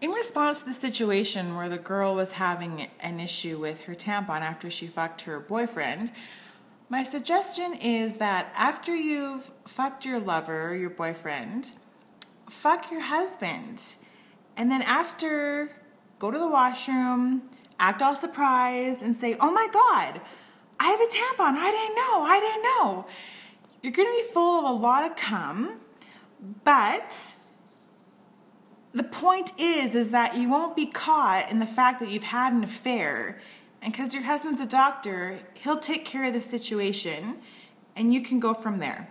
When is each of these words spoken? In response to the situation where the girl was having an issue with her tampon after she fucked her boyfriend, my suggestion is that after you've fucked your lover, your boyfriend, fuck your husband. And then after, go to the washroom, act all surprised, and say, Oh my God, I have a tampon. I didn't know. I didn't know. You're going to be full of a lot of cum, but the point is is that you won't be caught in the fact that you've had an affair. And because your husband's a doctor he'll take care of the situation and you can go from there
In 0.00 0.10
response 0.10 0.60
to 0.60 0.66
the 0.66 0.72
situation 0.72 1.56
where 1.56 1.68
the 1.68 1.76
girl 1.76 2.14
was 2.14 2.32
having 2.32 2.88
an 3.00 3.18
issue 3.18 3.58
with 3.58 3.80
her 3.82 3.96
tampon 3.96 4.42
after 4.42 4.70
she 4.70 4.86
fucked 4.86 5.22
her 5.22 5.40
boyfriend, 5.40 6.12
my 6.88 7.02
suggestion 7.02 7.74
is 7.74 8.18
that 8.18 8.52
after 8.54 8.94
you've 8.94 9.50
fucked 9.66 10.04
your 10.04 10.20
lover, 10.20 10.76
your 10.76 10.90
boyfriend, 10.90 11.72
fuck 12.48 12.92
your 12.92 13.00
husband. 13.00 13.96
And 14.56 14.70
then 14.70 14.82
after, 14.82 15.72
go 16.20 16.30
to 16.30 16.38
the 16.38 16.48
washroom, 16.48 17.42
act 17.80 18.00
all 18.00 18.14
surprised, 18.14 19.02
and 19.02 19.16
say, 19.16 19.36
Oh 19.40 19.50
my 19.50 19.66
God, 19.72 20.20
I 20.78 20.90
have 20.90 21.00
a 21.00 21.06
tampon. 21.06 21.56
I 21.56 21.70
didn't 21.72 21.96
know. 21.96 22.22
I 22.22 22.40
didn't 22.40 22.62
know. 22.62 23.06
You're 23.82 23.92
going 23.92 24.08
to 24.08 24.26
be 24.26 24.32
full 24.32 24.60
of 24.60 24.64
a 24.64 24.80
lot 24.80 25.10
of 25.10 25.16
cum, 25.16 25.80
but 26.62 27.34
the 28.98 29.04
point 29.04 29.52
is 29.58 29.94
is 29.94 30.10
that 30.10 30.36
you 30.36 30.48
won't 30.48 30.74
be 30.74 30.86
caught 30.86 31.50
in 31.50 31.58
the 31.58 31.66
fact 31.66 32.00
that 32.00 32.08
you've 32.08 32.24
had 32.24 32.52
an 32.52 32.64
affair. 32.64 33.40
And 33.80 33.92
because 33.92 34.12
your 34.12 34.24
husband's 34.24 34.60
a 34.60 34.66
doctor 34.66 35.38
he'll 35.54 35.78
take 35.78 36.04
care 36.04 36.24
of 36.24 36.34
the 36.34 36.40
situation 36.40 37.38
and 37.94 38.12
you 38.12 38.20
can 38.20 38.40
go 38.40 38.52
from 38.54 38.78
there 38.78 39.08